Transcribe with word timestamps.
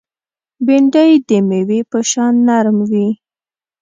بېنډۍ 0.65 1.11
د 1.27 1.29
مېوې 1.47 1.79
په 1.91 1.99
شان 2.11 2.33
نرم 2.47 2.77
وي 2.91 3.07